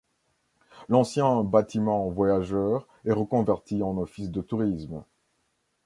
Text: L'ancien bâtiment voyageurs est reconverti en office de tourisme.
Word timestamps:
L'ancien 0.89 1.43
bâtiment 1.43 2.09
voyageurs 2.09 2.87
est 3.05 3.11
reconverti 3.11 3.83
en 3.83 3.99
office 3.99 4.31
de 4.31 4.41
tourisme. 4.41 5.03